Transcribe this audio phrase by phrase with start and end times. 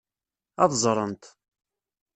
[0.63, 1.23] Ad ẓrent.